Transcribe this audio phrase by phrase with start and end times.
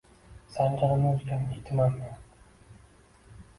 [0.55, 2.19] Zanjirini uzgan itman men